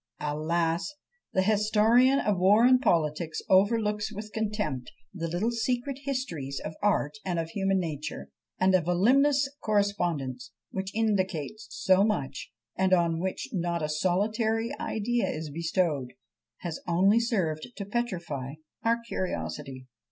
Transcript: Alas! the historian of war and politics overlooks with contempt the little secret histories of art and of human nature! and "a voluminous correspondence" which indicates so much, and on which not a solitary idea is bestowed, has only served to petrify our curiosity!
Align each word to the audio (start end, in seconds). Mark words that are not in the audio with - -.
Alas! 0.19 0.95
the 1.31 1.43
historian 1.43 2.17
of 2.17 2.39
war 2.39 2.65
and 2.65 2.81
politics 2.81 3.39
overlooks 3.49 4.11
with 4.11 4.31
contempt 4.33 4.91
the 5.13 5.27
little 5.27 5.51
secret 5.51 5.99
histories 6.05 6.59
of 6.65 6.73
art 6.81 7.19
and 7.23 7.37
of 7.37 7.51
human 7.51 7.77
nature! 7.79 8.27
and 8.59 8.73
"a 8.73 8.81
voluminous 8.81 9.47
correspondence" 9.63 10.53
which 10.71 10.91
indicates 10.95 11.67
so 11.69 12.03
much, 12.03 12.51
and 12.75 12.93
on 12.93 13.19
which 13.19 13.49
not 13.53 13.83
a 13.83 13.89
solitary 13.89 14.71
idea 14.79 15.29
is 15.29 15.51
bestowed, 15.51 16.13
has 16.61 16.79
only 16.87 17.19
served 17.19 17.67
to 17.75 17.85
petrify 17.85 18.53
our 18.83 18.97
curiosity! 19.07 19.85